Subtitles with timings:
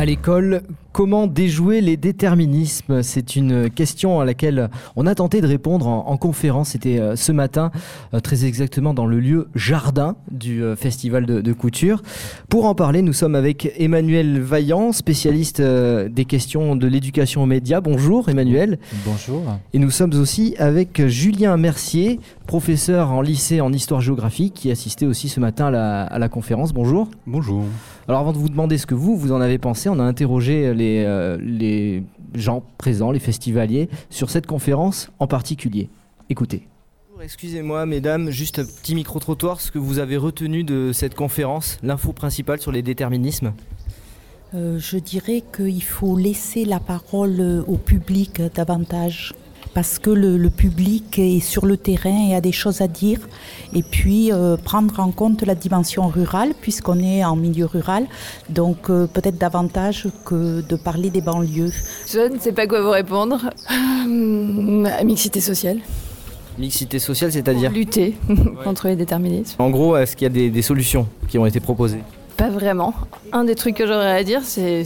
[0.00, 0.62] À l'école,
[0.92, 3.02] comment déjouer les déterminismes?
[3.02, 6.70] C'est une question à laquelle on a tenté de répondre en, conférence.
[6.70, 7.70] C'était euh, ce matin,
[8.14, 12.00] euh, très exactement dans le lieu jardin du euh, festival de, couture.
[12.48, 17.82] Pour en parler, nous sommes avec Emmanuel Vaillant, spécialiste des questions de l'éducation aux médias.
[17.82, 18.78] Bonjour Emmanuel.
[19.04, 19.42] Bonjour.
[19.74, 25.28] Et nous sommes aussi avec Julien Mercier, professeur en lycée en histoire-géographie, qui assistait aussi
[25.28, 26.72] ce matin à la, à la conférence.
[26.72, 27.10] Bonjour.
[27.26, 27.64] Bonjour.
[28.10, 30.74] Alors avant de vous demander ce que vous, vous en avez pensé, on a interrogé
[30.74, 32.02] les, euh, les
[32.34, 35.88] gens présents, les festivaliers, sur cette conférence en particulier.
[36.28, 36.66] Écoutez.
[37.22, 42.12] Excusez-moi, mesdames, juste un petit micro-trottoir, ce que vous avez retenu de cette conférence, l'info
[42.12, 43.52] principale sur les déterminismes?
[44.54, 49.34] Euh, Je dirais qu'il faut laisser la parole au public davantage
[49.74, 53.20] parce que le, public est sur le terrain et a des choses à dire.
[53.74, 58.06] Et puis euh, prendre en compte la dimension rurale, puisqu'on est en milieu rural.
[58.48, 61.72] Donc euh, peut-être davantage que de parler des banlieues.
[62.08, 63.50] Je ne sais pas quoi vous répondre.
[63.70, 65.78] Euh, mixité sociale.
[66.58, 68.16] Mixité sociale, c'est-à-dire Lutter
[68.64, 69.60] contre les déterminismes.
[69.60, 72.02] En gros, est-ce qu'il y a des, des solutions qui ont été proposées?
[72.36, 72.92] Pas vraiment.
[73.32, 74.84] Un des trucs que j'aurais à dire, c'est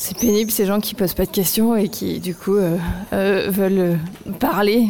[0.00, 2.78] c'est pénible ces gens qui posent pas de questions et qui du coup euh,
[3.12, 3.98] euh, veulent
[4.38, 4.86] parler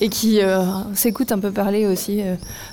[0.00, 0.62] et qui euh,
[0.94, 2.22] s'écoutent un peu parler aussi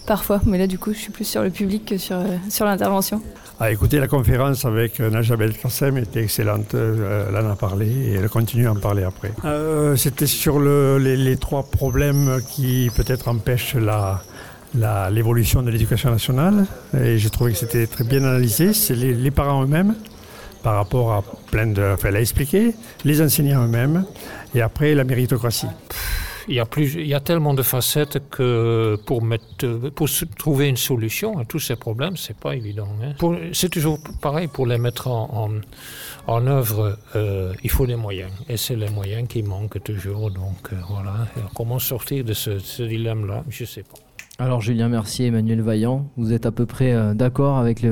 [0.07, 0.39] parfois.
[0.45, 2.15] Mais là du coup je suis plus sur le public que sur,
[2.49, 3.21] sur l'intervention.
[3.59, 6.73] Ah, écoutez, la conférence avec Najabel Kassem était excellente.
[6.73, 9.33] elle en a parlé et elle continue à en parler après.
[9.97, 16.65] C'était sur les, trois problèmes qui peut-être empêchent la, l'évolution de l'éducation nationale.
[16.97, 18.73] Et j'ai trouvé que c'était très bien analysé.
[18.73, 19.93] C'est les parents eux-mêmes,
[20.63, 21.93] par rapport à plein de...
[21.93, 22.73] Enfin, elle a expliqué,
[23.03, 24.05] les enseignants eux-mêmes,
[24.55, 25.67] et après la méritocratie.
[26.47, 29.21] Il y, a tellement de facettes que pour,
[30.37, 32.87] trouver une solution à tous ces problèmes, c'est pas évident.
[33.03, 33.13] Hein.
[33.53, 38.31] C'est toujours pareil, pour les mettre en, œuvre, euh, il faut des moyens.
[38.49, 40.31] Et c'est les moyens qui manquent toujours.
[40.31, 43.99] Donc euh, voilà, comment sortir de ce dilemme-là, je ne sais pas.
[44.41, 47.85] Alors Julien Mercier, Emmanuel Vaillant, vous êtes à peu près euh, d'accord avec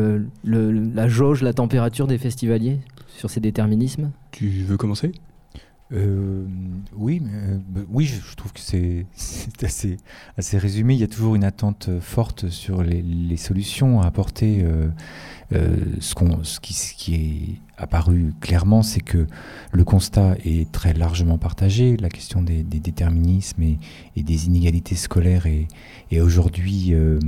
[0.44, 4.10] la jauge, la température des festivaliers sur ces déterminismes?
[4.32, 5.12] Tu veux commencer?
[5.92, 6.46] Euh,
[6.96, 9.06] oui, euh, bah, oui, je, trouve que c'est
[10.38, 10.94] assez, résumé.
[10.94, 14.66] Il y a toujours une attente forte sur les, solutions à apporter.
[15.52, 19.26] ce, qui, est apparu clairement, c'est que
[19.72, 21.98] le constat est très largement partagé.
[21.98, 23.80] La question des, déterminismes et,
[24.18, 27.20] des inégalités scolaires est, aujourd'hui euh,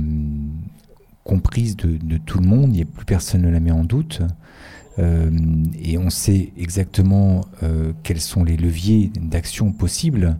[1.24, 2.76] comprise de, tout le monde.
[2.76, 4.22] Il plus personne ne la met en doute.
[4.98, 5.30] Euh,
[5.82, 10.36] et on sait exactement euh, quels sont les leviers d'action possibles.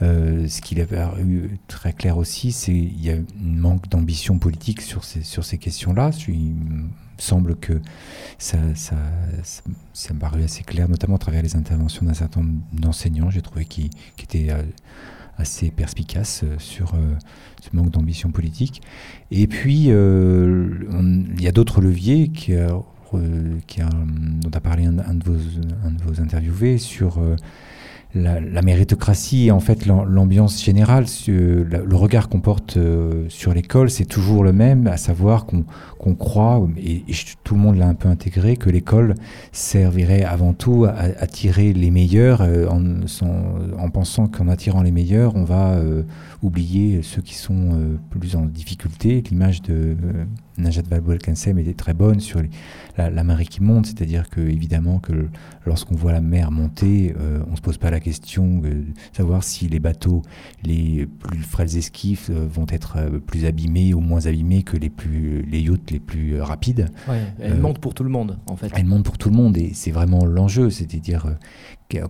[0.00, 4.80] ce qui est apparu très clair aussi, c'est qu'il y a un manque d'ambition politique
[4.80, 6.10] sur ces, sur ces questions-là
[7.22, 7.80] semble que
[8.38, 8.96] ça, ça,
[10.12, 13.64] me paraît assez clair, notamment à travers les interventions d'un certain nombre d'enseignants, j'ai trouvé
[13.64, 14.62] qui, qui étaient euh,
[15.36, 17.14] assez perspicaces euh, sur euh,
[17.60, 18.82] ce manque d'ambition politique.
[19.30, 22.54] Et puis, il y a d'autres leviers qui,
[23.66, 27.18] qui dont a parlé un, de, vos, interviewés sur
[28.14, 34.04] la, méritocratie et en fait l'ambiance générale, le regard qu'on porte euh, sur l'école, c'est
[34.04, 37.04] toujours le même, à savoir qu'on croit, et,
[37.44, 39.14] tout le monde l'a un peu intégré, que l'école
[39.50, 42.82] servirait avant tout à, attirer les meilleurs, euh, en,
[43.78, 46.02] en, pensant qu'en attirant les meilleurs, on va euh,
[46.42, 49.22] oublier ceux qui sont plus en difficulté.
[49.30, 49.96] L'image de
[50.58, 52.42] Najat Vallaud-Belkacem était très bonne sur
[52.98, 55.28] la, la, marée qui monte, c'est-à-dire que évidemment que
[55.64, 59.44] lorsqu'on voit la mer monter, euh, on ne se pose pas la question de savoir
[59.44, 60.22] si les bateaux
[60.62, 64.90] les plus frêles esquifs euh, vont être euh, plus abîmés ou moins abîmés que les
[64.90, 66.90] plus les yachts les plus rapides.
[67.40, 68.70] elle monte pour tout le monde en fait.
[68.74, 71.26] Elle monte pour tout le monde et c'est vraiment l'enjeu, c'est-à-dire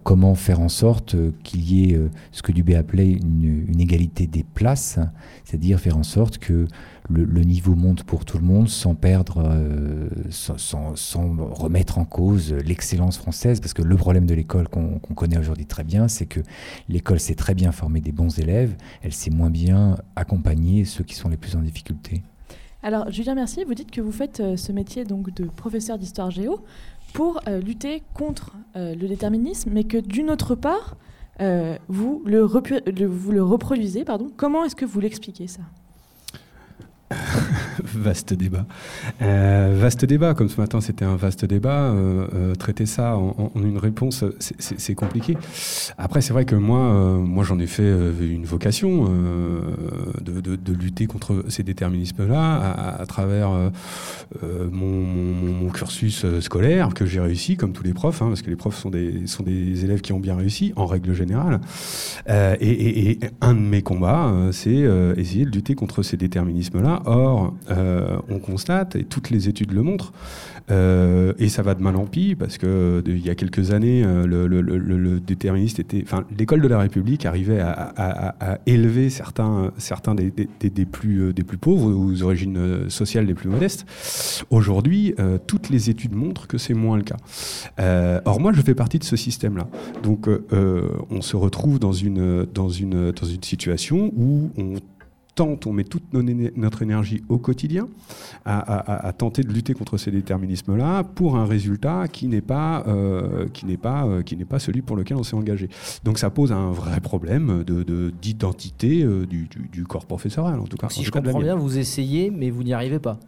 [0.03, 2.01] comment faire en sorte qu'il y ait
[2.31, 4.99] ce que Dubé appelait une, une égalité des places,
[5.45, 6.67] c'est-à-dire faire en sorte que
[7.11, 10.95] le, niveau monte pour tout le monde sans perdre, euh, sans,
[11.51, 13.61] remettre en cause l'excellence française.
[13.61, 16.41] Parce que le problème de l'école qu'on connaît aujourd'hui très bien, c'est que
[16.89, 21.15] l'école sait très bien former des bons élèves, elle sait moins bien accompagner ceux qui
[21.15, 22.23] sont les plus en difficulté.
[22.83, 26.31] Alors, Julien Mercier, vous dites que vous faites euh, ce métier donc de professeur d'histoire
[26.31, 26.65] géo
[27.13, 30.97] pour euh, lutter contre le déterminisme, mais que d'une autre part,
[31.89, 34.05] vous, le, vous le reproduisez.
[34.05, 34.31] Pardon.
[34.37, 35.63] Comment est-ce que vous l'expliquez ça?
[37.95, 38.65] vaste débat.
[39.21, 43.51] Euh, vaste débat, comme ce matin c'était un vaste débat, euh, euh, traiter ça en,
[43.57, 45.37] une réponse, c'est compliqué.
[45.99, 47.89] Après, c'est vrai que moi, moi j'en ai fait
[48.21, 49.09] une vocation
[50.21, 53.51] de, lutter contre ces déterminismes-là à, travers
[54.43, 58.77] mon, cursus scolaire que j'ai réussi, comme tous les profs, hein, parce que les profs
[58.77, 61.61] sont des, sont des élèves qui ont bien réussi, en règle générale.
[62.29, 64.85] Et, et, un de mes combats, c'est
[65.17, 67.03] essayer de lutter contre ces déterminismes-là.
[67.07, 70.13] Or, euh, on constate, et toutes les études le montrent,
[70.71, 74.03] euh, et ça va de mal en pis, parce que il y a quelques années,
[74.05, 80.31] euh, le, déterministe était, enfin, l'école de la République arrivait à, élever certains, certains des,
[80.85, 83.87] plus, des plus pauvres aux origines sociales des plus modestes.
[84.51, 85.15] Aujourd'hui,
[85.47, 87.17] toutes les études montrent que c'est moins le cas.
[88.25, 89.69] or, moi, je fais partie de ce système-là.
[90.03, 90.29] Donc,
[91.11, 94.75] on se retrouve dans une, dans une, dans une situation où on
[95.35, 97.89] tente, on met toute notre énergie au quotidien
[98.45, 103.67] à, tenter de lutter contre ces déterminismes-là pour un résultat qui n'est pas, euh, qui
[103.67, 105.69] n'est pas, euh, qui n'est pas celui pour lequel on s'est engagé.
[106.05, 110.77] Donc ça pose un vrai problème de, d'identité euh, du, du, corps professoral, en tout
[110.77, 110.89] cas.
[110.91, 113.19] Si je comprends bien, vous essayez, mais vous n'y arrivez pas,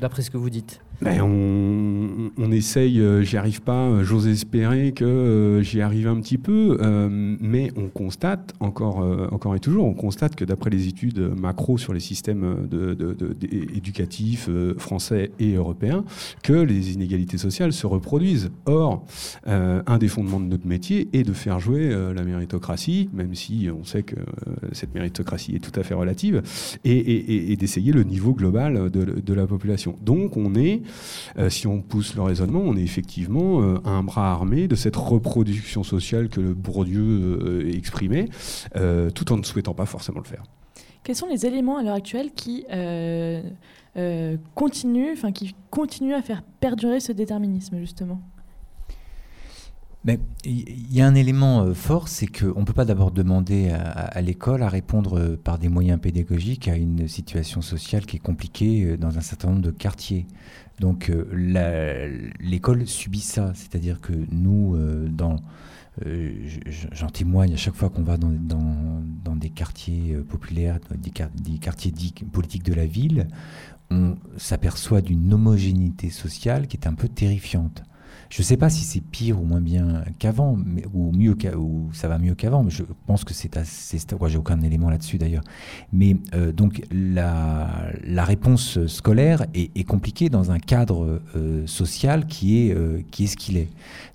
[0.00, 0.80] d'après ce que vous dites.
[1.02, 6.18] Ben, on, essaye, euh, j'y arrive pas, euh, j'ose espérer que euh, j'y arrive un
[6.20, 6.78] petit peu,
[7.40, 9.04] mais on constate, encore,
[9.54, 12.96] et toujours, on constate que d'après les études macro sur les systèmes de,
[13.74, 14.48] éducatifs
[14.78, 16.04] français et européens,
[16.42, 18.50] que les inégalités sociales se reproduisent.
[18.64, 19.04] Or,
[19.46, 23.84] un des fondements de notre métier est de faire jouer la méritocratie, même si on
[23.84, 24.16] sait que
[24.72, 26.42] cette méritocratie est tout à fait relative,
[26.84, 29.96] et, et d'essayer le niveau global de la population.
[30.04, 30.82] Donc on est
[31.38, 34.96] euh, si on pousse le raisonnement, on est effectivement euh, un bras armé de cette
[34.96, 38.28] reproduction sociale que le Bourdieu euh, exprimait,
[39.14, 40.44] tout en ne souhaitant pas forcément le faire.
[41.02, 42.64] Quels sont les éléments à l'heure actuelle qui
[44.54, 48.20] continuent, qui continuent à faire perdurer ce déterminisme justement?
[50.06, 54.20] Mais il y a un élément fort, c'est qu'on ne peut pas d'abord demander à,
[54.20, 59.18] l'école à répondre par des moyens pédagogiques à une situation sociale qui est compliquée dans
[59.18, 60.26] un certain nombre de quartiers.
[60.80, 65.36] Donc euh, l'école subit ça, c'est-à-dire que nous, euh, dans
[66.04, 66.30] euh,
[66.92, 71.12] j'en témoigne à chaque fois qu'on va dans, dans, des quartiers populaires, des,
[71.42, 73.28] des quartiers dits politiques de la ville,
[73.90, 77.82] on s'aperçoit d'une homogénéité sociale qui est un peu terrifiante.
[78.28, 80.56] Je ne sais pas si c'est pire ou moins bien qu'avant,
[80.94, 83.98] ou mieux ou ça va mieux qu'avant, mais je pense que c'est assez.
[84.18, 85.44] Moi, j'ai aucun élément là-dessus d'ailleurs.
[85.92, 92.74] Mais euh, donc la, réponse scolaire est, compliquée dans un cadre euh, social qui est
[92.74, 93.68] euh, qui est ce qu'il est.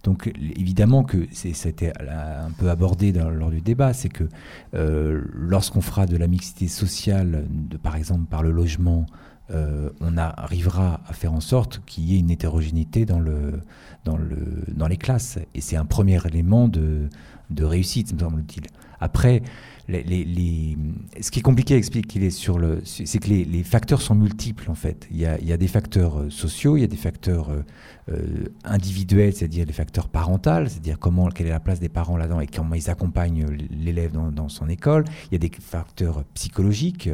[0.04, 4.28] Donc évidemment que c'était un peu abordé lors du débat, c'est que
[5.34, 7.46] lorsqu'on fera de la mixité sociale,
[7.84, 9.06] par exemple par le logement,
[10.00, 13.62] on arrivera à faire en sorte qu'il y ait une hétérogénéité dans le
[14.06, 15.38] dans, le, dans les classes.
[15.54, 17.10] Et c'est un premier élément de,
[17.52, 18.64] de réussite, me semble-t-il.
[19.00, 19.42] Après,
[19.90, 24.76] ce qui est compliqué à expliquer sur le, c'est que les, facteurs sont multiples en
[24.76, 25.08] fait.
[25.12, 27.64] Il y a, des facteurs euh, sociaux, il y a des facteurs euh,
[28.10, 32.40] euh, individuels, c'est-à-dire les facteurs parentaux, c'est-à-dire comment, quelle est la place des parents là-dedans
[32.40, 35.06] et comment ils accompagnent l'élève dans, son école.
[35.30, 37.10] Il y a des facteurs psychologiques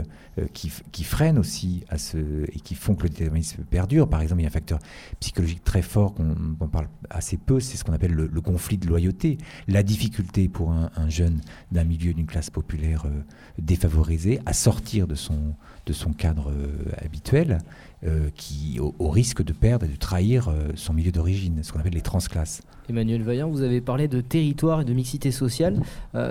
[0.54, 4.08] qui, freinent aussi à et qui font que le déterminisme perdure.
[4.08, 4.80] Par exemple, il y a un facteur
[5.20, 9.38] psychologique très fort qu'on parle assez peu, c'est ce qu'on appelle le, conflit de loyauté.
[9.68, 11.42] La difficulté pour un, un jeune
[11.72, 13.22] d'un milieu, d'une classe populaire euh,
[13.58, 16.68] défavorisé à sortir de son, de son cadre euh,
[17.04, 17.60] habituel,
[18.04, 21.96] euh, qui, au, risque de perdre et de trahir son milieu d'origine, ce qu'on appelle
[21.96, 22.62] les transclasses.
[22.90, 25.82] Emmanuel Vaillant, vous avez parlé de territoire et de mixité sociale.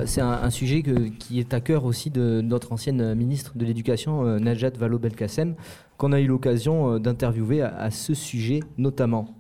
[0.06, 0.84] c'est un, sujet
[1.18, 5.56] qui est à cœur aussi de notre ancienne ministre de l'Éducation, Najat Vallaud-Belkacem,
[5.96, 9.34] qu'on a eu l'occasion d'interviewer à ce sujet notamment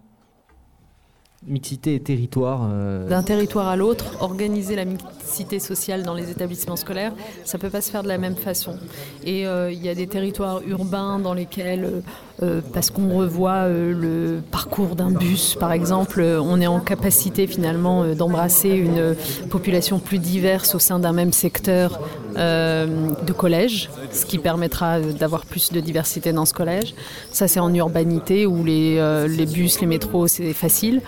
[1.46, 6.76] mixité et territoire euh, D'un territoire à l'autre, organiser la mixité sociale dans les établissements
[6.76, 7.12] scolaires,
[7.44, 8.76] ça ne peut pas se faire de la même façon.
[9.24, 12.02] Et euh, il y a des territoires urbains dans lesquels,
[12.42, 18.04] euh, parce qu'on revoit le parcours d'un bus par exemple, on est en capacité finalement
[18.14, 19.14] d'embrasser une
[19.48, 22.00] population plus diverse au sein d'un même secteur
[22.36, 26.94] de collège, ce qui permettra d'avoir plus de diversité dans ce collège.
[27.32, 31.00] Ça c'est en urbanité où les, les bus, les métros, c'est facile.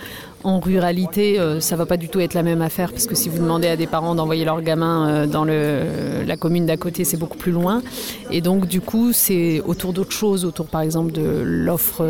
[0.43, 3.27] En ruralité, euh, ça va pas du tout être la même affaire parce que si
[3.27, 7.17] vous demandez à des parents d'envoyer leurs gamins euh, dans la commune d'à côté, c'est
[7.17, 7.81] beaucoup plus loin.
[8.31, 12.05] Et donc, du coup, c'est autour d'autres choses, autour par exemple de l'offre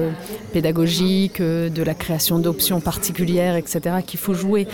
[0.53, 4.67] pédagogique, euh, de la création d'options particulières, etc., qu'il faut jouer.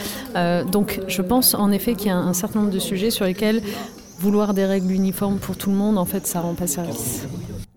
[0.72, 3.62] donc, je pense en effet qu'il y a un certain nombre de sujets sur lesquels
[4.20, 7.28] vouloir des règles uniformes pour tout le monde, en fait, ça rend pas service.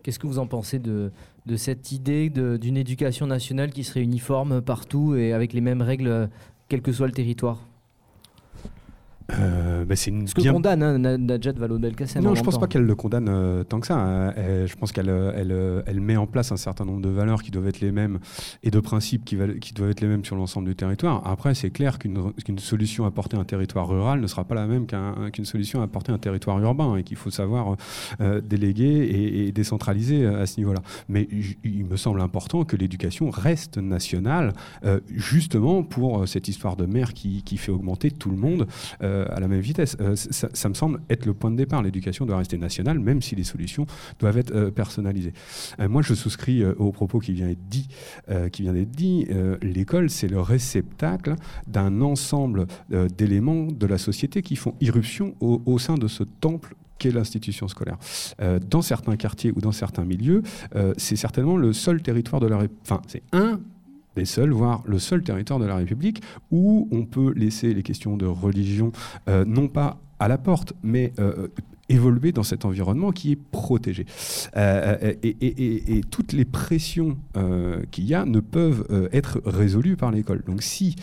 [0.02, 1.10] Qu'est-ce que vous en pensez de,
[1.46, 6.28] de cette idée d'une éducation nationale qui serait uniforme partout et avec les mêmes règles,
[6.68, 7.58] quel que soit le territoire?
[9.32, 12.22] Euh, bah, c'est une Ce que condamne hein, Najat Vallaud-Belkacem.
[12.22, 13.98] Non, je ne pense pas qu'elle le condamne euh, tant que ça.
[13.98, 14.32] Hein.
[14.36, 17.42] je pense qu'elle euh, elle, euh, elle, met en place un certain nombre de valeurs
[17.42, 18.20] qui doivent être les mêmes
[18.62, 21.26] et de principes qui, qui doivent être les mêmes sur l'ensemble du territoire.
[21.26, 24.86] Après, c'est clair qu'une solution apportée à un territoire rural ne sera pas la même
[24.86, 27.76] qu'une solution apportée à un territoire urbain et qu'il faut savoir
[28.42, 30.80] déléguer et, et, décentraliser à ce niveau-là.
[31.08, 31.28] Mais
[31.64, 34.52] il me semble important que l'éducation reste nationale,
[35.14, 38.66] justement pour cette histoire de mer qui, qui, fait augmenter tout le monde.
[39.17, 39.96] Euh, à la même vitesse.
[40.00, 41.82] Euh, ça, me semble être le point de départ.
[41.82, 43.86] L'éducation doit rester nationale, même si les solutions
[44.18, 45.32] doivent être euh, personnalisées.
[45.78, 47.88] moi, je souscris au propos qui vient d'être dit.
[48.52, 49.26] qui vient d'être dit.
[49.62, 51.34] L'école, c'est le réceptacle
[51.66, 52.66] d'un ensemble
[53.16, 57.98] d'éléments de la société qui font irruption au, sein de ce temple qu'est l'institution scolaire.
[58.68, 60.42] dans certains quartiers ou dans certains milieux,
[60.96, 62.82] c'est certainement le seul territoire de la République.
[62.84, 63.60] Enfin, c'est un
[64.18, 68.16] des seuls, voire le seul territoire de la République où on peut laisser les questions
[68.16, 68.92] de religion
[69.28, 71.48] euh, non pas à la porte, mais euh,
[71.88, 74.04] évoluer dans cet environnement qui est protégé.
[74.56, 77.16] Euh, et, toutes les pressions
[77.90, 80.42] qu'il y a ne peuvent être résolues par l'école.
[80.46, 80.96] Donc si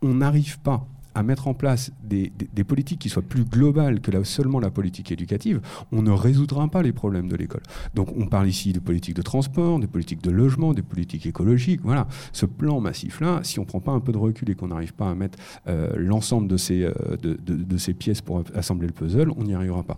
[0.00, 2.30] on n'arrive pas à mettre en place des,
[2.64, 6.92] politiques qui soient plus globales que seulement la politique éducative, on ne résoudra pas les
[6.92, 7.62] problèmes de l'école.
[7.94, 11.80] Donc on parle ici de politique de transport, de politique de logement, des politiques écologiques.
[11.82, 14.68] Voilà, ce plan massif-là, si on ne prend pas un peu de recul et qu'on
[14.68, 16.92] n'arrive pas à mettre euh, l'ensemble de ces, euh,
[17.22, 19.96] de, ces pièces pour assembler le puzzle, on n'y arrivera pas.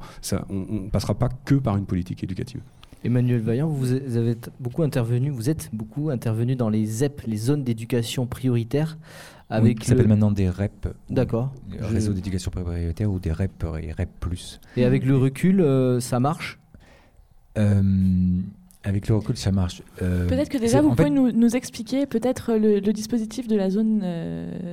[0.48, 2.60] On ne passera pas que par une politique éducative.
[3.04, 7.62] Emmanuel Vaillant, vous avez beaucoup intervenu, vous êtes beaucoup intervenu dans les ZEP, les zones
[7.62, 8.96] d'éducation prioritaire.
[9.54, 10.88] Avec qui s'appelle maintenant des REP.
[11.10, 11.52] D'accord.
[11.80, 14.08] Réseau d'éducation prioritaire ou des REP et REP+.
[14.76, 16.58] Et avec le recul, euh, ça marche?
[17.58, 17.82] Euh,
[18.82, 19.82] avec le recul, ça marche.
[20.02, 24.04] Euh, peut-être que déjà, vous pouvez nous, expliquer peut-être le, dispositif de la zone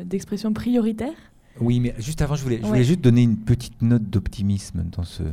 [0.06, 1.14] d'expression prioritaire?
[1.60, 5.04] Oui, mais juste avant, je voulais, je voulais juste donner une petite note d'optimisme dans
[5.04, 5.24] ce,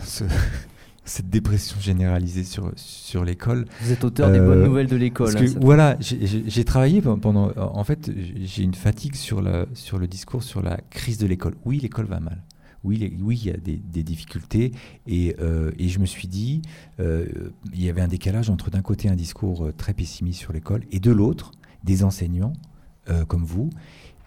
[0.00, 0.24] ce
[1.04, 3.66] cette dépression généralisée sur, sur l'école.
[3.82, 5.36] Vous êtes auteur des bonnes euh, nouvelles de l'école.
[5.36, 7.52] Hein, voilà, j'ai travaillé pendant.
[7.56, 8.10] En fait,
[8.42, 11.54] j'ai une fatigue sur, la, sur le discours sur la crise de l'école.
[11.64, 12.42] Oui, l'école va mal.
[12.84, 14.72] Oui, oui, il y a des, des difficultés.
[15.06, 16.60] Et, euh, et, je me suis dit,
[17.00, 17.26] euh,
[17.72, 21.00] il y avait un décalage entre d'un côté un discours très pessimiste sur l'école et
[21.00, 22.52] de l'autre, des enseignants
[23.28, 23.68] comme vous,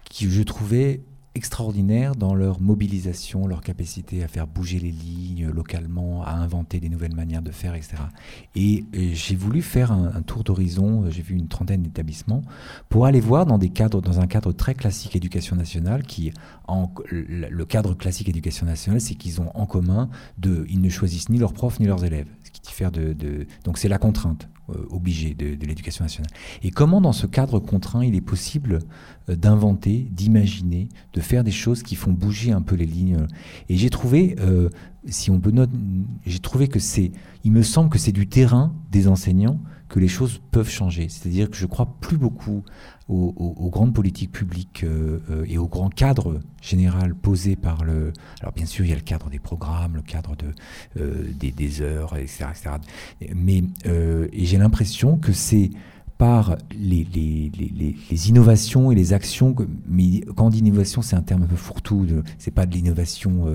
[0.07, 1.01] qui je trouvais
[1.37, 6.89] extraordinaires dans leur mobilisation, leur capacité à faire bouger les lignes localement, à inventer des
[6.89, 7.95] nouvelles manières de faire, etc.
[8.55, 12.41] Et, j'ai voulu faire un, tour d'horizon, j'ai vu une trentaine d'établissements,
[12.89, 16.33] pour aller voir dans, des cadres, dans un cadre très classique éducation nationale, qui,
[16.67, 21.29] en, le cadre classique éducation nationale, c'est qu'ils ont en commun, de, ils ne choisissent
[21.29, 22.27] ni leurs profs ni leurs élèves.
[22.43, 23.15] Ce qui diffère de
[23.63, 24.49] donc c'est la contrainte.
[24.69, 26.29] Euh, obligé de, l'éducation nationale.
[26.61, 28.79] Et comment dans ce cadre contraint il est possible
[29.29, 33.27] euh, d'inventer, d'imaginer, de faire des choses qui font bouger un peu les lignes?
[33.69, 34.69] Et j'ai trouvé, euh,
[35.07, 35.71] si on peut noter,
[36.25, 37.13] j'ai trouvé que c'est,
[37.45, 41.07] il me semble que c'est du terrain des enseignants que les choses peuvent changer.
[41.09, 42.63] C'est-à-dire que je crois plus beaucoup
[43.09, 48.11] aux, grandes politiques publiques euh, euh, et au grand cadre général posé par le...
[48.41, 50.47] Alors bien sûr, il y a le cadre des programmes, le cadre de,
[50.99, 52.45] euh, des, heures, etc.
[53.33, 55.69] Mais et j'ai l'impression que c'est
[56.17, 57.07] par les,
[58.27, 59.55] innovations et les actions.
[59.87, 62.07] Mais quand on dit innovation, c'est un terme un peu fourre-tout.
[62.39, 63.45] C'est pas de l'innovation,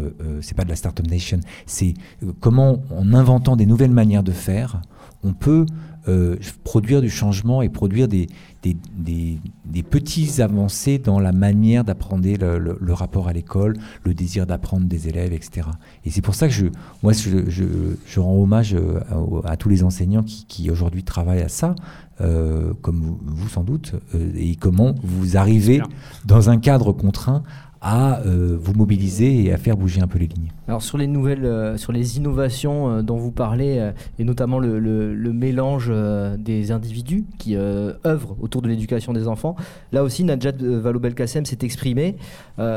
[0.40, 1.40] c'est pas de la startup nation.
[1.66, 1.94] C'est
[2.40, 4.80] comment, en inventant des nouvelles manières de faire,
[5.24, 5.66] on peut
[6.08, 8.26] euh, produire du changement et produire des,
[8.62, 14.46] des, des, petits avancées dans la manière d'apprendre le, le, rapport à l'école, le désir
[14.46, 15.68] d'apprendre des élèves, etc.
[16.04, 16.66] Et c'est pour ça que je,
[17.02, 17.64] moi, je, je,
[18.04, 19.00] je rends hommage euh,
[19.44, 21.76] à, tous les enseignants qui, qui aujourd'hui travaillent à ça,
[22.20, 23.94] euh, comme vous, vous, sans doute,
[24.36, 25.82] et comment vous arrivez
[26.24, 27.44] dans un cadre contraint
[27.82, 30.52] à euh, vous mobiliser et à faire bouger un peu les lignes.
[30.68, 34.78] Alors sur les nouvelles, euh, sur les innovations euh, dont vous parlez, et notamment le,
[34.78, 35.92] le mélange
[36.38, 39.56] des individus qui œuvrent autour de l'éducation des enfants,
[39.90, 42.16] là aussi Najat Vallaud-Belkacem s'est exprimé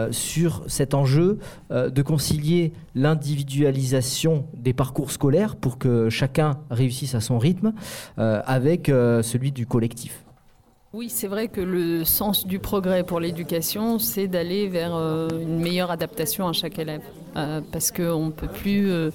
[0.09, 1.38] sur cet enjeu
[1.69, 7.74] de concilier l'individualisation des parcours scolaires pour que chacun réussisse à son rythme
[8.17, 10.25] avec celui du collectif.
[10.97, 15.59] Oui, c'est vrai que le sens du progrès pour l'éducation, c'est d'aller vers euh, une
[15.59, 17.01] meilleure adaptation à chaque élève.
[17.35, 18.89] Euh, parce qu'on ne peut plus...
[18.89, 19.09] Euh,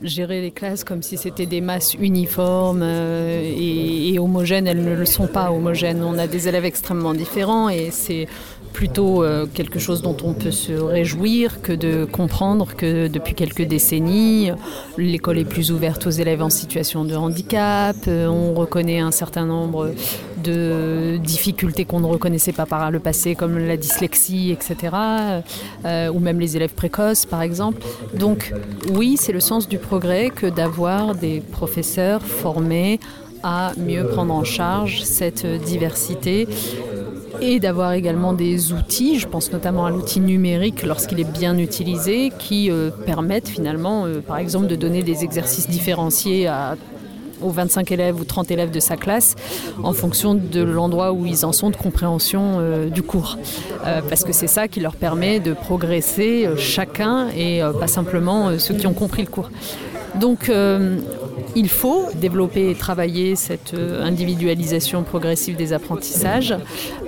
[0.00, 4.68] gérer les classes comme si c'était des masses uniformes et, homogènes.
[4.68, 6.04] Elles ne le sont pas homogènes.
[6.04, 8.28] On a des élèves extrêmement différents et c'est
[8.72, 9.24] plutôt
[9.54, 14.52] quelque chose dont on peut se réjouir que de comprendre que depuis quelques décennies,
[14.98, 19.90] l'école est plus ouverte aux élèves en situation de handicap, on reconnaît un certain nombre
[20.42, 24.96] de difficultés qu'on ne reconnaissait pas par le passé, comme la dyslexie, etc.,
[25.84, 27.82] euh, ou même les élèves précoces, par exemple.
[28.14, 28.52] Donc
[28.92, 33.00] oui, c'est le sens du progrès que d'avoir des professeurs formés
[33.42, 36.48] à mieux prendre en charge cette diversité
[37.40, 42.32] et d'avoir également des outils, je pense notamment à l'outil numérique lorsqu'il est bien utilisé,
[42.38, 46.76] qui euh, permettent finalement, euh, par exemple, de donner des exercices différenciés à
[47.42, 49.34] aux 25 élèves ou 30 élèves de sa classe
[49.82, 53.38] en fonction de l'endroit où ils en sont de compréhension euh, du cours.
[54.08, 58.86] parce que c'est ça qui leur permet de progresser chacun et pas simplement ceux qui
[58.86, 59.50] ont compris le cours.
[60.14, 60.50] Donc
[61.54, 66.54] il faut développer et travailler cette euh, individualisation progressive des apprentissages.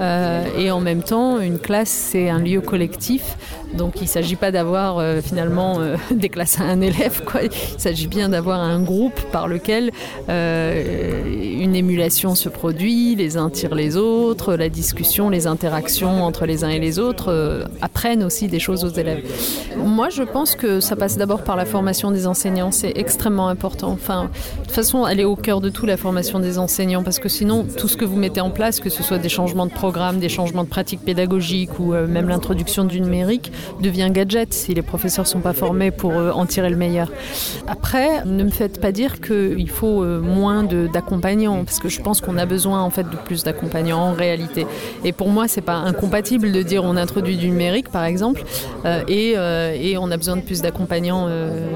[0.01, 3.37] Euh, et en même temps, une classe, c'est un lieu collectif.
[3.77, 5.79] Donc il ne s'agit pas d'avoir euh, finalement
[6.11, 7.23] des classes à un élève.
[7.43, 9.91] Il s'agit bien d'avoir un groupe par lequel
[10.29, 16.65] une émulation se produit, les uns tirent les autres, la discussion, les interactions entre les
[16.65, 19.23] uns et les autres apprennent aussi des choses aux élèves.
[19.77, 22.71] Moi, je pense que ça passe d'abord par la formation des enseignants.
[22.71, 23.91] C'est extrêmement important.
[23.91, 27.19] Enfin, de toute façon, elle est au cœur de tout, la formation des enseignants, parce
[27.19, 29.73] que sinon, tout ce que vous mettez en place, que ce soit des changements de
[29.73, 34.75] programme, des changements de pratiques pédagogiques ou euh, même l'introduction du numérique, devient gadget si
[34.75, 37.11] les professeurs sont pas formés pour euh, en tirer le meilleur.
[37.67, 42.21] Après, ne me faites pas dire qu'il faut euh, moins d'accompagnants, parce que je pense
[42.21, 44.67] qu'on a besoin en fait de plus d'accompagnants en réalité.
[45.05, 48.45] Et pour moi, c'est pas incompatible de dire on introduit du numérique, par exemple,
[49.09, 51.27] et, et, on a besoin de plus d'accompagnants.
[51.29, 51.67] Euh,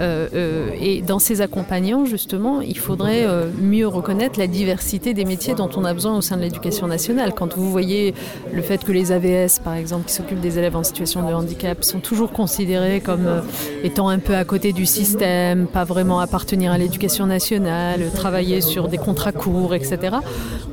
[0.00, 5.54] euh, et dans ces accompagnants, justement, il faudrait euh, mieux reconnaître la diversité des métiers
[5.54, 7.32] dont on a besoin au sein de l'éducation nationale.
[7.34, 8.14] Quand vous voyez
[8.52, 11.84] le fait que les AVS, par exemple, qui s'occupent des élèves en situation de handicap,
[11.84, 13.42] sont toujours considérés comme
[13.82, 18.88] étant un peu à côté du système, pas vraiment appartenir à l'éducation nationale, travailler sur
[18.88, 20.16] des contrats courts, etc.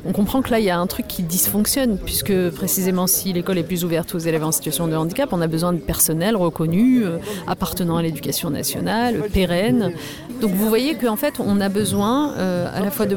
[0.04, 3.58] On comprend que là, il y a un truc qui dysfonctionne, puisque précisément si l'école
[3.58, 7.04] est plus ouverte aux élèves en situation de handicap, on a besoin de personnel reconnu,
[7.46, 9.92] appartenant à l'éducation nationale, pérenne.
[10.40, 13.16] Donc vous voyez qu'en fait, on a besoin euh, à la fois de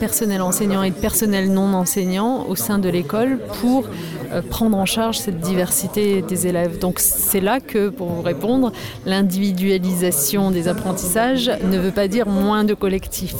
[0.00, 3.86] personnel enseignant et de personnel non enseignant au sein de l'école pour
[4.32, 6.80] euh, prendre en charge cette diversité des élèves.
[6.80, 8.72] Donc c'est là que, pour vous répondre,
[9.06, 13.36] l'individualisation des apprentissages ne veut pas dire moins de collectifs.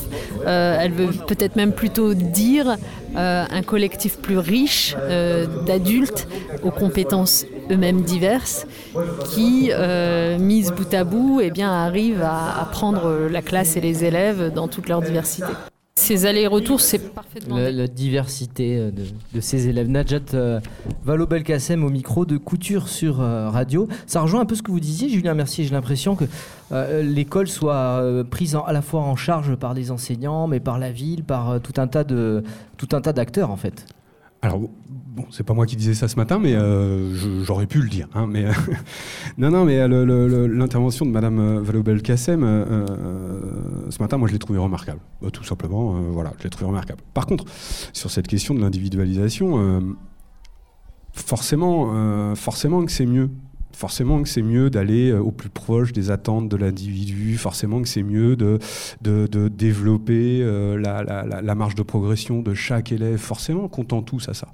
[0.46, 2.76] Euh, elle veut peut-être même plutôt dire
[3.16, 4.96] un collectif plus riche
[5.66, 6.26] d'adultes
[6.64, 8.66] aux compétences eux-mêmes diverses
[9.32, 14.04] qui, euh, mises bout à bout, eh bien, arrivent à, prendre la classe et les
[14.04, 15.52] élèves dans toute leur diversité.
[15.96, 17.56] Ces allers-retours, c'est parfaitement.
[17.56, 19.88] La, diversité euh, de, ces élèves.
[19.88, 20.58] Najat euh,
[21.04, 23.88] Vallaud-Belkacem au micro de Couture sur Radio.
[24.06, 25.64] Ça rejoint un peu ce que vous disiez, Julien Mercier.
[25.64, 26.24] J'ai l'impression que
[27.00, 31.22] l'école soit prise à la fois en charge par des enseignants, mais par la ville,
[31.22, 32.42] par tout un tas de
[32.76, 33.86] tout un tas d'acteurs en fait.
[34.44, 37.88] Alors, bon, c'est pas moi qui disais ça ce matin, mais euh, j'aurais pu le
[37.88, 38.08] dire.
[38.14, 38.44] Hein, mais
[39.38, 42.42] non, non, mais euh, l'intervention de Madame euh, Valobel-Kassem
[43.88, 45.00] ce matin, moi, je l'ai trouvé remarquable.
[45.32, 47.00] tout simplement, voilà, je l'ai trouvé remarquable.
[47.14, 47.46] Par contre,
[47.94, 49.96] sur cette question de l'individualisation,
[51.14, 53.30] forcément, forcément que c'est mieux
[53.74, 57.88] forcément que c'est mieux d'aller euh, au plus proche des attentes de l'individu, forcément que
[57.88, 58.58] c'est mieux de,
[59.02, 64.34] de, développer euh, la, marge de progression de chaque élève, forcément qu'on tend tous à
[64.34, 64.48] ça.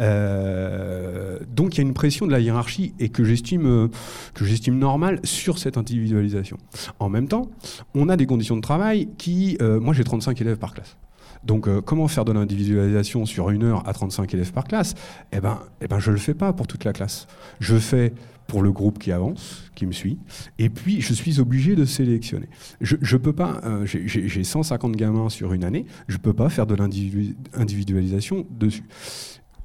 [0.00, 3.88] Euh, donc il y a une pression de la hiérarchie et que j'estime
[4.34, 6.58] que j'estime normale sur cette individualisation.
[6.98, 7.50] En même temps,
[7.94, 10.96] on a des conditions de travail qui, moi j'ai 35 élèves par classe.
[11.44, 14.94] Donc, comment faire de l'individualisation sur une heure à 35 élèves par classe?
[15.32, 17.26] Eh ben, eh ben, je le fais pas pour toute la classe.
[17.60, 18.12] Je fais
[18.48, 20.18] pour le groupe qui avance, qui me suit.
[20.58, 22.48] Et puis, je suis obligé de sélectionner.
[22.80, 26.48] Je ne peux pas, euh, j'ai 150 gamins sur une année, je ne peux pas
[26.48, 28.84] faire de l'individualisation dessus.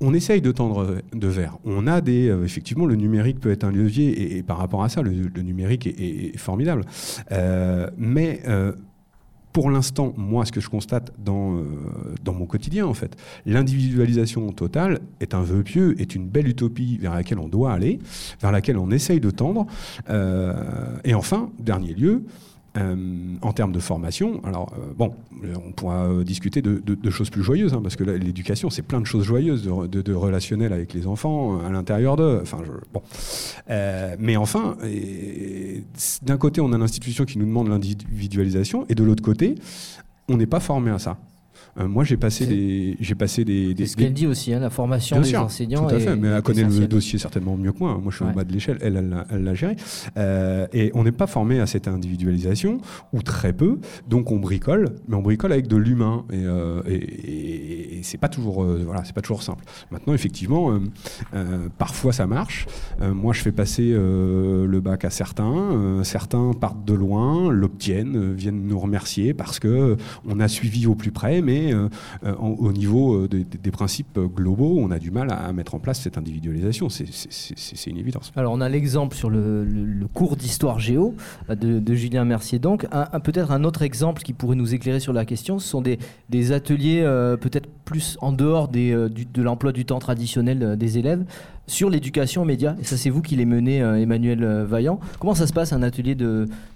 [0.01, 1.57] On essaye de tendre de vers.
[1.63, 4.89] On a des, euh, effectivement, le numérique peut être un levier, et, par rapport à
[4.89, 6.83] ça, le, numérique est, formidable.
[7.31, 8.41] Euh, mais
[9.53, 11.63] pour l'instant, moi, ce que je constate dans, euh,
[12.23, 16.97] dans mon quotidien, en fait, l'individualisation totale est un vœu pieux, est une belle utopie
[16.97, 17.99] vers laquelle on doit aller,
[18.41, 19.67] vers laquelle on essaye de tendre.
[20.09, 20.53] Euh,
[21.03, 22.23] et enfin, dernier lieu,
[22.75, 25.13] en termes de formation, alors bon,
[25.65, 29.23] on pourra discuter de, choses plus joyeuses, hein, parce que l'éducation, c'est plein de choses
[29.23, 32.39] joyeuses, de, de, relationnel avec les enfants, à l'intérieur d'eux.
[32.41, 32.57] Enfin,
[32.91, 33.01] bon.
[34.19, 34.75] mais enfin,
[36.23, 39.55] d'un côté, on a l'institution qui nous demande l'individualisation, et de l'autre côté,
[40.27, 41.17] on n'est pas formé à ça.
[41.79, 43.73] Euh, moi, j'ai passé des, j'ai passé des.
[43.77, 45.87] C'est ce qu'elle dit aussi, hein, la formation des enseignants.
[45.87, 47.97] Tout à fait, mais elle connaît le dossier certainement mieux que moi.
[48.01, 49.75] Moi, je suis au bas de l'échelle, elle, elle l'a géré.
[50.17, 52.79] Euh, et on n'est pas formé à cette individualisation,
[53.11, 53.79] ou très peu.
[54.07, 58.63] Donc, on bricole, mais on bricole avec de l'humain, et, euh, et, c'est pas toujours,
[58.63, 59.63] voilà, c'est pas toujours simple.
[59.89, 60.77] Maintenant, effectivement,
[61.77, 62.67] parfois ça marche.
[63.01, 66.03] moi, je fais passer le bac à certains.
[66.03, 69.95] certains partent de loin, l'obtiennent, viennent nous remercier parce que
[70.27, 71.89] on a suivi au plus près, mais euh,
[72.25, 75.99] euh, au niveau euh, des, principes globaux, on a du mal à, mettre en place
[76.01, 76.89] cette individualisation.
[76.89, 78.31] C'est une évidence.
[78.35, 79.65] Alors, on a l'exemple sur le,
[80.13, 81.15] cours d'histoire géo
[81.49, 82.59] de, Julien Mercier.
[82.59, 82.87] Donc,
[83.23, 87.01] peut-être un autre exemple qui pourrait nous éclairer sur la question, ce sont des, ateliers
[87.39, 91.25] peut-être plus en dehors de l'emploi du temps traditionnel des élèves
[91.67, 92.75] sur l'éducation aux médias.
[92.81, 94.99] Et ça, c'est vous qui les menez, Emmanuel Vaillant.
[95.19, 96.15] Comment ça se passe un atelier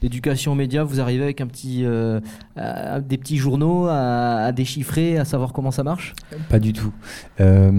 [0.01, 0.83] d'éducation aux médias?
[0.83, 6.13] Vous arrivez avec petit, des petits journaux à, déchiffrer, à savoir comment ça marche?
[6.49, 6.91] Pas du tout.
[7.39, 7.71] Euh,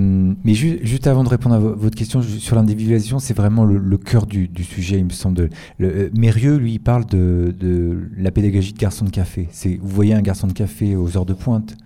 [0.44, 4.48] mais juste avant de répondre à votre question sur l'individualisation, c'est vraiment le, cœur du,
[4.64, 5.50] sujet, il me semble.
[5.78, 9.48] Le, euh, Mérieux, lui, parle de, de, la pédagogie de garçon de café.
[9.80, 11.76] Vous voyez un garçon de café aux heures de pointe?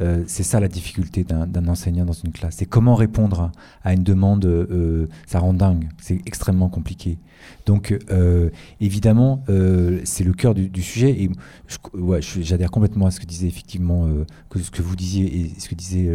[0.00, 2.56] Euh, c'est ça la difficulté d'un enseignant dans une classe.
[2.58, 3.52] C'est comment répondre
[3.82, 4.46] à, une demande,
[5.26, 7.18] ça rend dingue, c'est extrêmement compliqué.
[7.66, 11.10] Donc, euh, évidemment, euh, c'est le cœur du, sujet.
[11.10, 11.30] Et
[12.40, 14.24] j'adhère complètement à ce que disait effectivement, euh,
[14.60, 16.10] ce que vous disiez et ce que disait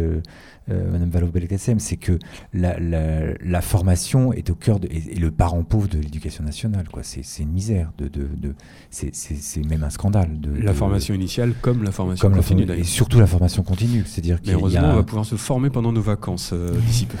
[0.68, 2.18] Madame Valo Belkacem, c'est que
[2.52, 6.86] la, formation est au cœur de, et, le parent pauvre de l'éducation nationale.
[7.02, 7.92] C'est une misère.
[7.98, 8.54] De, de,
[8.90, 10.40] c'est même un scandale.
[10.40, 12.70] De, la formation initiale comme la formation continue.
[12.70, 13.69] et surtout la formation continue.
[14.06, 16.52] C'est-à-dire heureusement, on va pouvoir se former pendant nos vacances
[16.86, 17.18] d'ici peu.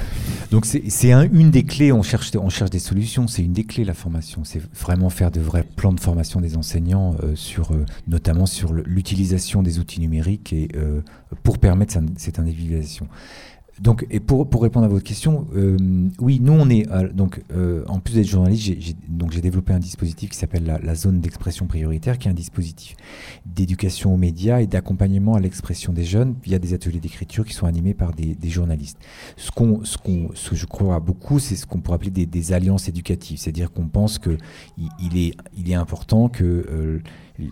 [0.50, 1.92] Donc, c'est une des clés.
[1.92, 3.28] On cherche, on cherche des solutions.
[3.28, 4.42] C'est une des clés, la formation.
[4.44, 8.72] C'est vraiment faire de vrais plans de formation des enseignants, euh, sur, euh, notamment sur
[8.72, 11.00] l'utilisation des outils numériques et euh,
[11.42, 13.08] pour permettre cette individualisation.
[13.80, 15.78] Donc, et pour, pour, répondre à votre question, euh,
[16.18, 20.30] oui, nous on est euh, donc euh, en plus d'être journaliste, j'ai développé un dispositif
[20.30, 22.94] qui s'appelle la, zone d'expression prioritaire, qui est un dispositif
[23.46, 27.66] d'éducation aux médias et d'accompagnement à l'expression des jeunes via des ateliers d'écriture qui sont
[27.66, 28.98] animés par des, des journalistes.
[29.38, 32.26] Ce qu'on, ce qu'on, ce que je crois beaucoup, c'est ce qu'on pourrait appeler des,
[32.26, 34.36] des alliances éducatives, c'est-à-dire qu'on pense que
[34.98, 37.00] il, est, il est important que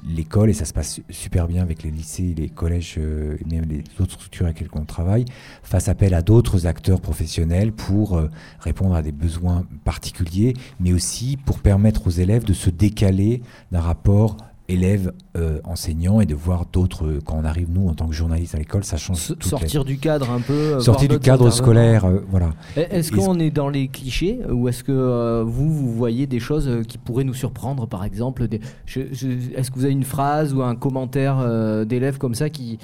[0.06, 3.82] l'école, et ça se passe super bien avec les lycées, les collèges euh, même les
[4.00, 5.24] autres structures avec lesquelles on travaille,
[5.62, 8.28] fasse appel à d'autres acteurs professionnels pour euh,
[8.60, 13.80] répondre à des besoins particuliers, mais aussi pour permettre aux élèves de se décaler d'un
[13.80, 14.36] rapport
[14.68, 18.14] élèves, euh, enseignants et de voir d'autres, euh, quand on arrive nous en tant que
[18.14, 19.34] journaliste à l'école, ça change.
[19.40, 20.52] sortir du cadre un peu.
[20.52, 22.50] Euh, sortir du cadre scolaire, voilà.
[22.76, 26.98] Est-ce qu'on est dans les clichés ou est-ce que vous, vous voyez des choses qui
[26.98, 28.46] pourraient nous surprendre par exemple
[28.86, 32.78] Est-ce que vous avez une phrase ou un commentaire d'élèves comme ça qui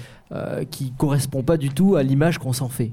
[0.70, 2.92] qui correspond pas du tout à l'image qu'on s'en fait?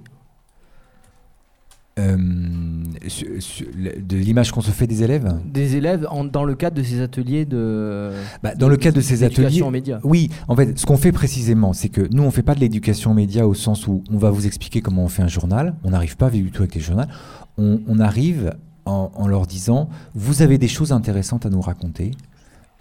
[2.00, 7.02] Euh, de l'image qu'on se fait des élèves Des élèves dans le cadre de ces
[7.02, 8.12] ateliers de.
[8.42, 9.62] Bah, dans le cadre de ces ateliers.
[9.70, 10.00] Médias.
[10.04, 13.14] Oui, en fait, ce qu'on fait précisément, c'est que nous, on fait pas de l'éducation
[13.14, 15.76] média au sens où on va vous expliquer comment on fait un journal.
[15.84, 17.04] On n'arrive pas du tout avec les journaux.
[17.58, 18.54] On, arrive
[18.86, 22.12] en, leur disant vous avez des choses intéressantes à nous raconter.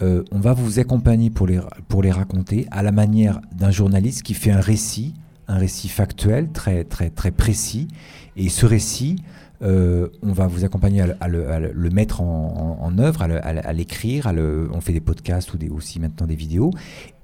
[0.02, 4.22] Euh, on va vous accompagner pour les, pour les raconter à la manière d'un journaliste
[4.22, 5.14] qui fait un récit,
[5.50, 7.88] un récit factuel, très, très, très précis
[8.36, 9.16] et ce récit,
[9.62, 14.32] euh, on va vous accompagner à le, mettre en, œuvre, à l'écrire.
[14.72, 16.70] On fait des podcasts ou des, aussi maintenant des vidéos,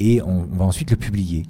[0.01, 1.45] et on, va ensuite le publier.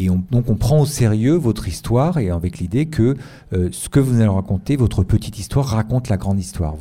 [0.00, 3.16] Et donc on prend au sérieux votre histoire et avec l'idée que
[3.52, 6.76] euh, ce que vous allez raconter, votre petite histoire, raconte la grande histoire.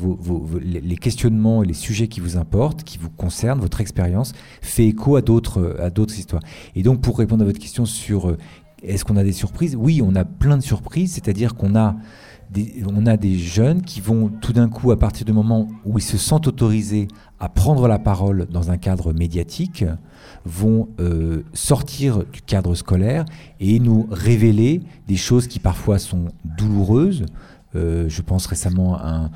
[0.61, 5.15] les questionnements et les sujets qui vous importent, qui vous concernent, votre expérience, fait écho
[5.15, 6.43] à d'autres à d'autres histoires.
[6.75, 8.37] Et donc pour répondre à votre question sur euh,
[8.83, 9.75] est-ce qu'on a des surprises?
[9.75, 11.95] Oui, on a plein de surprises, c'est-à-dire qu'on a
[12.87, 16.03] on a des jeunes qui vont tout d'un coup, à partir du moment où ils
[16.03, 17.09] se sentent autorisés
[17.39, 19.83] à prendre la parole dans un cadre médiatique,
[20.45, 23.25] vont euh, sortir du cadre scolaire
[23.59, 27.25] et nous révéler des choses qui parfois sont douloureuses,
[28.07, 29.29] je pense récemment à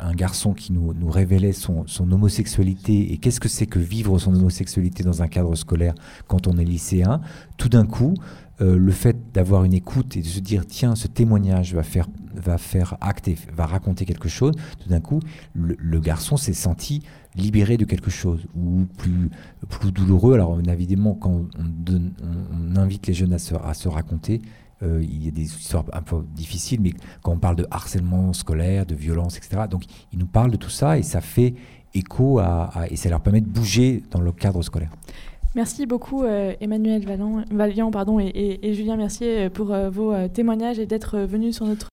[0.00, 4.18] un, garçon qui nous, nous révélait son, son, homosexualité et qu'est-ce que c'est que vivre
[4.18, 5.94] son homosexualité dans un cadre scolaire
[6.26, 7.20] quand on est lycéen.
[7.58, 8.14] Tout d'un coup,
[8.60, 12.06] euh, le fait d'avoir une écoute et de se dire tiens ce témoignage va faire
[12.34, 15.18] va faire acter va raconter quelque chose tout d'un coup
[15.54, 17.02] le, garçon s'est senti
[17.34, 19.30] libéré de quelque chose ou plus
[19.68, 20.34] plus douloureux.
[20.34, 24.40] Alors évidemment quand on, invite les jeunes à se, à se raconter
[24.84, 28.32] euh, il y a des histoires un peu difficiles mais quand on parle de harcèlement
[28.32, 31.54] scolaire de violence etc donc ils nous parlent de tout ça et ça fait
[31.92, 34.92] écho à, et ça leur permet de bouger dans le cadre scolaire
[35.54, 37.04] Merci beaucoup euh, Emmanuel
[37.50, 41.90] Valiant, pardon, et, Julien Mercier pour vos témoignages et d'être venus sur notre